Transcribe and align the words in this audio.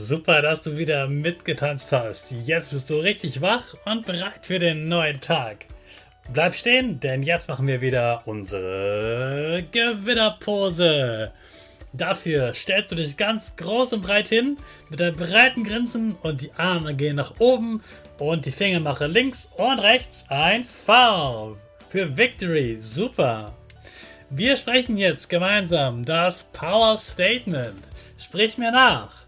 Super, 0.00 0.42
dass 0.42 0.60
du 0.60 0.78
wieder 0.78 1.08
mitgetanzt 1.08 1.90
hast. 1.90 2.26
Jetzt 2.30 2.70
bist 2.70 2.88
du 2.88 2.98
richtig 2.98 3.40
wach 3.40 3.74
und 3.84 4.06
bereit 4.06 4.46
für 4.46 4.60
den 4.60 4.86
neuen 4.86 5.20
Tag. 5.20 5.66
Bleib 6.32 6.54
stehen, 6.54 7.00
denn 7.00 7.24
jetzt 7.24 7.48
machen 7.48 7.66
wir 7.66 7.80
wieder 7.80 8.22
unsere 8.24 9.64
Gewinnerpose. 9.72 11.32
Dafür 11.92 12.54
stellst 12.54 12.92
du 12.92 12.94
dich 12.94 13.16
ganz 13.16 13.56
groß 13.56 13.94
und 13.94 14.02
breit 14.02 14.28
hin 14.28 14.56
mit 14.88 15.00
deinen 15.00 15.16
breiten 15.16 15.64
Grinsen 15.64 16.14
und 16.22 16.42
die 16.42 16.52
Arme 16.52 16.94
gehen 16.94 17.16
nach 17.16 17.40
oben 17.40 17.82
und 18.20 18.46
die 18.46 18.52
Finger 18.52 18.78
machen 18.78 19.12
links 19.12 19.48
und 19.56 19.80
rechts 19.80 20.24
ein 20.28 20.62
V 20.62 21.56
für 21.90 22.16
Victory. 22.16 22.78
Super. 22.80 23.52
Wir 24.30 24.56
sprechen 24.56 24.96
jetzt 24.96 25.28
gemeinsam 25.28 26.04
das 26.04 26.44
Power 26.52 26.96
Statement. 26.96 27.82
Sprich 28.16 28.58
mir 28.58 28.70
nach. 28.70 29.27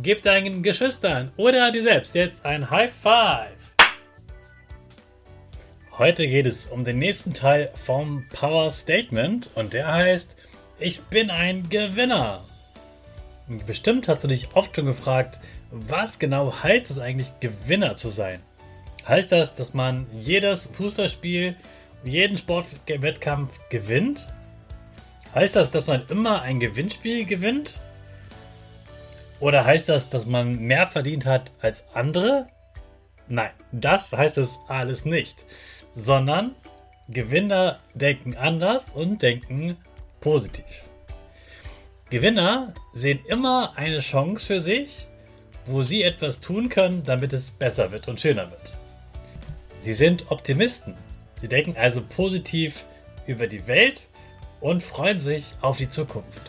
Gib 0.00 0.22
deinen 0.22 0.62
Geschwistern 0.62 1.32
oder 1.36 1.70
dir 1.70 1.82
selbst 1.82 2.14
jetzt 2.14 2.46
ein 2.46 2.70
High 2.70 2.90
Five. 2.90 3.50
Heute 5.98 6.26
geht 6.26 6.46
es 6.46 6.64
um 6.64 6.82
den 6.82 6.98
nächsten 6.98 7.34
Teil 7.34 7.70
vom 7.74 8.26
Power 8.30 8.72
Statement 8.72 9.50
und 9.54 9.74
der 9.74 9.92
heißt, 9.92 10.30
ich 10.78 11.02
bin 11.02 11.30
ein 11.30 11.68
Gewinner. 11.68 12.42
Bestimmt 13.66 14.08
hast 14.08 14.24
du 14.24 14.28
dich 14.28 14.48
oft 14.54 14.74
schon 14.74 14.86
gefragt, 14.86 15.40
was 15.70 16.18
genau 16.18 16.54
heißt 16.62 16.90
es 16.90 16.98
eigentlich, 16.98 17.30
Gewinner 17.40 17.94
zu 17.94 18.08
sein? 18.08 18.40
Heißt 19.06 19.30
das, 19.30 19.52
dass 19.52 19.74
man 19.74 20.06
jedes 20.10 20.68
Fußballspiel, 20.68 21.54
jeden 22.02 22.38
Sportwettkampf 22.38 23.52
gewinnt? 23.68 24.26
Heißt 25.34 25.54
das, 25.54 25.70
dass 25.70 25.86
man 25.86 26.02
immer 26.08 26.40
ein 26.40 26.60
Gewinnspiel 26.60 27.26
gewinnt? 27.26 27.78
Oder 29.42 29.64
heißt 29.64 29.88
das, 29.88 30.08
dass 30.08 30.24
man 30.24 30.54
mehr 30.60 30.86
verdient 30.86 31.26
hat 31.26 31.50
als 31.60 31.82
andere? 31.94 32.46
Nein, 33.26 33.50
das 33.72 34.12
heißt 34.12 34.38
es 34.38 34.60
alles 34.68 35.04
nicht. 35.04 35.44
Sondern 35.94 36.54
Gewinner 37.08 37.80
denken 37.92 38.36
anders 38.36 38.94
und 38.94 39.20
denken 39.20 39.76
positiv. 40.20 40.84
Gewinner 42.08 42.72
sehen 42.94 43.18
immer 43.26 43.72
eine 43.74 43.98
Chance 43.98 44.46
für 44.46 44.60
sich, 44.60 45.08
wo 45.66 45.82
sie 45.82 46.04
etwas 46.04 46.38
tun 46.38 46.68
können, 46.68 47.02
damit 47.02 47.32
es 47.32 47.50
besser 47.50 47.90
wird 47.90 48.06
und 48.06 48.20
schöner 48.20 48.48
wird. 48.48 48.78
Sie 49.80 49.94
sind 49.94 50.30
Optimisten. 50.30 50.94
Sie 51.40 51.48
denken 51.48 51.74
also 51.76 52.00
positiv 52.00 52.84
über 53.26 53.48
die 53.48 53.66
Welt 53.66 54.06
und 54.60 54.84
freuen 54.84 55.18
sich 55.18 55.46
auf 55.62 55.78
die 55.78 55.90
Zukunft. 55.90 56.42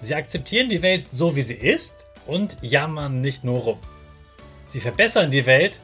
Sie 0.00 0.14
akzeptieren 0.14 0.70
die 0.70 0.80
Welt 0.80 1.08
so, 1.12 1.36
wie 1.36 1.42
sie 1.42 1.54
ist 1.54 2.05
und 2.26 2.56
jammern 2.62 3.20
nicht 3.20 3.44
nur 3.44 3.58
rum. 3.58 3.78
Sie 4.68 4.80
verbessern 4.80 5.30
die 5.30 5.46
Welt, 5.46 5.80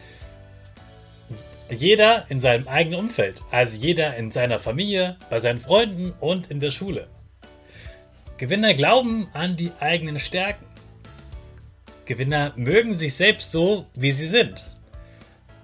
jeder 1.70 2.26
in 2.28 2.40
seinem 2.40 2.68
eigenen 2.68 3.00
Umfeld, 3.00 3.42
also 3.50 3.78
jeder 3.78 4.16
in 4.16 4.30
seiner 4.30 4.58
Familie, 4.58 5.16
bei 5.30 5.40
seinen 5.40 5.58
Freunden 5.58 6.12
und 6.20 6.50
in 6.50 6.60
der 6.60 6.70
Schule. 6.70 7.08
Gewinner 8.36 8.74
glauben 8.74 9.28
an 9.32 9.56
die 9.56 9.72
eigenen 9.80 10.18
Stärken. 10.18 10.66
Gewinner 12.04 12.52
mögen 12.56 12.92
sich 12.92 13.14
selbst 13.14 13.52
so, 13.52 13.86
wie 13.94 14.12
sie 14.12 14.26
sind. 14.26 14.66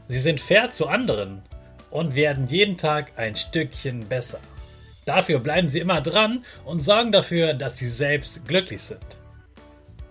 Sie 0.07 0.21
sind 0.21 0.41
fair 0.41 0.71
zu 0.73 0.87
anderen 0.87 1.43
und 1.91 2.15
werden 2.15 2.47
jeden 2.47 2.77
Tag 2.77 3.13
ein 3.17 3.37
Stückchen 3.37 4.09
besser. 4.09 4.39
Dafür 5.05 5.41
bleiben 5.41 5.69
sie 5.69 5.81
immer 5.81 6.01
dran 6.01 6.45
und 6.65 6.81
sorgen 6.81 7.13
dafür, 7.13 7.55
dass 7.55 7.79
sie 7.79 7.89
selbst 7.89 8.47
glücklich 8.47 8.81
sind. 8.81 9.19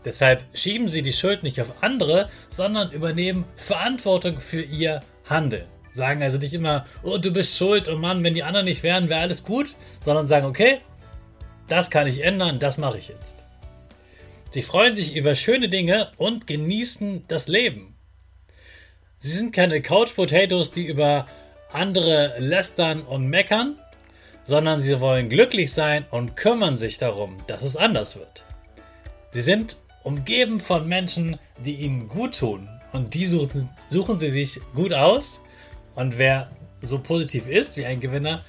Deshalb 0.07 0.45
schieben 0.53 0.87
sie 0.87 1.01
die 1.01 1.11
Schuld 1.11 1.43
nicht 1.43 1.59
auf 1.59 1.83
andere, 1.83 2.29
sondern 2.47 2.93
übernehmen 2.93 3.43
Verantwortung 3.57 4.39
für 4.39 4.61
ihr 4.61 5.01
Handeln. 5.25 5.65
Sagen 5.91 6.23
also 6.23 6.37
nicht 6.37 6.53
immer, 6.53 6.85
oh, 7.03 7.17
du 7.17 7.33
bist 7.33 7.57
schuld 7.57 7.89
und 7.89 7.99
Mann, 7.99 8.23
wenn 8.23 8.33
die 8.33 8.43
anderen 8.43 8.67
nicht 8.67 8.83
wären, 8.83 9.09
wäre 9.09 9.19
alles 9.19 9.43
gut, 9.43 9.75
sondern 9.99 10.29
sagen, 10.29 10.45
okay, 10.45 10.79
das 11.67 11.89
kann 11.89 12.07
ich 12.07 12.23
ändern, 12.23 12.57
das 12.57 12.77
mache 12.77 12.99
ich 12.99 13.09
jetzt. 13.09 13.43
Sie 14.51 14.61
freuen 14.61 14.95
sich 14.95 15.13
über 15.13 15.35
schöne 15.35 15.67
Dinge 15.67 16.09
und 16.15 16.47
genießen 16.47 17.25
das 17.27 17.49
Leben. 17.49 17.97
Sie 19.17 19.35
sind 19.35 19.51
keine 19.51 19.81
Couch 19.81 20.15
Potatoes, 20.15 20.71
die 20.71 20.85
über 20.85 21.27
andere 21.73 22.35
lästern 22.39 23.01
und 23.01 23.27
meckern, 23.27 23.77
sondern 24.45 24.81
sie 24.81 25.01
wollen 25.01 25.27
glücklich 25.27 25.73
sein 25.73 26.05
und 26.11 26.37
kümmern 26.37 26.77
sich 26.77 26.97
darum, 26.97 27.35
dass 27.47 27.63
es 27.63 27.75
anders 27.75 28.15
wird. 28.15 28.45
Sie 29.31 29.41
sind 29.41 29.81
umgeben 30.03 30.59
von 30.59 30.87
Menschen, 30.87 31.37
die 31.63 31.75
ihnen 31.75 32.07
gut 32.07 32.39
tun. 32.39 32.69
Und 32.93 33.13
die 33.13 33.25
suchen, 33.25 33.69
suchen 33.89 34.19
sie 34.19 34.29
sich 34.29 34.59
gut 34.73 34.93
aus. 34.93 35.41
Und 35.95 36.17
wer 36.17 36.49
so 36.81 36.99
positiv 36.99 37.47
ist 37.47 37.77
wie 37.77 37.85
ein 37.85 37.99
Gewinner, 37.99 38.43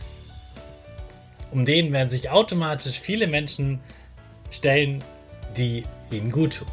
um 1.50 1.64
den 1.64 1.92
werden 1.92 2.10
sich 2.10 2.30
automatisch 2.30 3.00
viele 3.00 3.26
Menschen 3.26 3.80
stellen, 4.50 5.02
die 5.56 5.82
ihnen 6.10 6.30
gut 6.30 6.58
tun. 6.58 6.68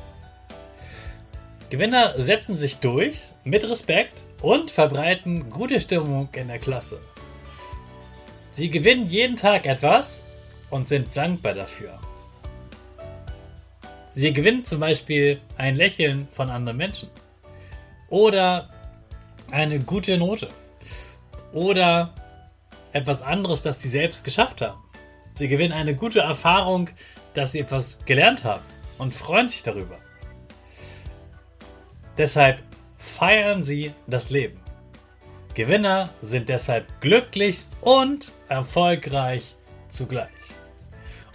Gewinner 1.69 2.13
setzen 2.21 2.55
sich 2.55 2.77
durch 2.77 3.31
mit 3.43 3.67
Respekt 3.67 4.25
und 4.41 4.69
verbreiten 4.69 5.49
gute 5.49 5.79
Stimmung 5.79 6.29
in 6.33 6.47
der 6.47 6.59
Klasse. 6.59 6.99
Sie 8.51 8.69
gewinnen 8.69 9.07
jeden 9.07 9.35
Tag 9.35 9.65
etwas 9.65 10.23
und 10.69 10.87
sind 10.87 11.09
dankbar 11.15 11.53
dafür. 11.53 11.99
Sie 14.15 14.31
gewinnt 14.31 14.65
zum 14.65 14.79
Beispiel 14.79 15.41
ein 15.57 15.75
Lächeln 15.75 16.29
von 16.31 16.49
anderen 16.49 16.77
Menschen. 16.77 17.09
Oder 18.09 18.69
eine 19.51 19.79
gute 19.81 20.17
Note. 20.17 20.47
Oder 21.51 22.15
etwas 22.93 23.21
anderes, 23.21 23.61
das 23.61 23.81
sie 23.81 23.89
selbst 23.89 24.23
geschafft 24.23 24.61
haben. 24.61 24.79
Sie 25.33 25.49
gewinnen 25.49 25.73
eine 25.73 25.95
gute 25.95 26.21
Erfahrung, 26.21 26.89
dass 27.33 27.51
sie 27.51 27.59
etwas 27.59 27.99
gelernt 28.05 28.43
haben. 28.45 28.63
und 28.97 29.13
freuen 29.13 29.49
sich 29.49 29.61
darüber. 29.61 29.97
Deshalb 32.17 32.63
feiern 32.97 33.61
Sie 33.61 33.91
das 34.07 34.29
Leben. 34.29 34.57
Gewinner 35.53 36.09
sind 36.21 36.47
deshalb 36.47 37.01
glücklich 37.01 37.65
und 37.81 38.31
erfolgreich 38.47 39.55
zugleich. 39.89 40.29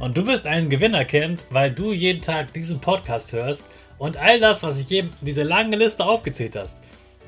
Und 0.01 0.17
du 0.17 0.25
bist 0.25 0.47
ein 0.47 0.71
Gewinnerkind, 0.71 1.45
weil 1.51 1.71
du 1.71 1.93
jeden 1.93 2.23
Tag 2.23 2.55
diesen 2.55 2.81
Podcast 2.81 3.35
hörst 3.35 3.65
und 3.99 4.17
all 4.17 4.41
das, 4.41 4.63
was 4.63 4.79
ich 4.79 4.91
eben 4.91 5.13
diese 5.21 5.43
lange 5.43 5.77
Liste 5.77 6.07
aufgezählt 6.07 6.57
hast. 6.57 6.79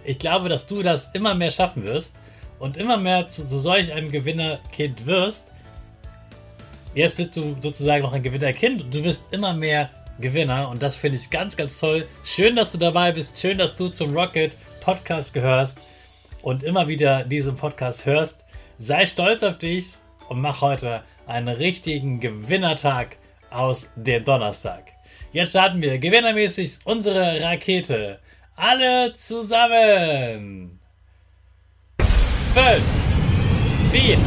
Ich 0.04 0.18
glaube, 0.18 0.48
dass 0.48 0.66
du 0.66 0.82
das 0.82 1.10
immer 1.12 1.34
mehr 1.34 1.50
schaffen 1.50 1.84
wirst 1.84 2.14
und 2.58 2.78
immer 2.78 2.96
mehr 2.96 3.28
zu, 3.28 3.46
zu 3.46 3.58
solch 3.58 3.92
einem 3.92 4.10
Gewinnerkind 4.10 5.04
wirst. 5.04 5.52
Jetzt 6.94 7.18
bist 7.18 7.36
du 7.36 7.54
sozusagen 7.60 8.02
noch 8.02 8.14
ein 8.14 8.22
Gewinnerkind 8.22 8.84
und 8.84 8.94
du 8.94 9.04
wirst 9.04 9.30
immer 9.32 9.52
mehr 9.52 9.90
Gewinner 10.18 10.70
und 10.70 10.82
das 10.82 10.96
finde 10.96 11.18
ich 11.18 11.28
ganz, 11.28 11.54
ganz 11.54 11.78
toll. 11.78 12.06
Schön, 12.24 12.56
dass 12.56 12.72
du 12.72 12.78
dabei 12.78 13.12
bist. 13.12 13.38
Schön, 13.38 13.58
dass 13.58 13.76
du 13.76 13.90
zum 13.90 14.16
Rocket 14.16 14.56
Podcast 14.80 15.34
gehörst 15.34 15.76
und 16.40 16.62
immer 16.62 16.88
wieder 16.88 17.24
diesen 17.24 17.54
Podcast 17.54 18.06
hörst. 18.06 18.46
Sei 18.78 19.04
stolz 19.04 19.42
auf 19.42 19.58
dich 19.58 19.98
und 20.30 20.40
mach 20.40 20.62
heute 20.62 21.02
einen 21.26 21.48
richtigen 21.48 22.20
Gewinnertag 22.20 23.16
aus 23.50 23.90
dem 23.96 24.24
Donnerstag. 24.24 24.92
Jetzt 25.32 25.50
starten 25.50 25.80
wir 25.80 25.98
gewinnermäßig 25.98 26.78
unsere 26.84 27.40
Rakete. 27.40 28.18
Alle 28.56 29.14
zusammen. 29.14 30.78
5, 31.98 32.82
4, 33.92 34.18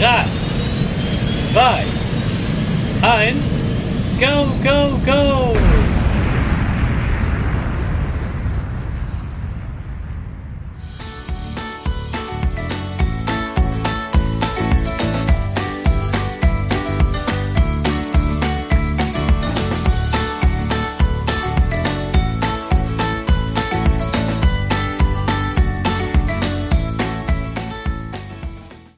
3, 0.00 0.24
2, 1.52 1.84
1, 3.02 3.36
go, 4.20 4.46
go, 4.62 4.78
go! 5.04 5.19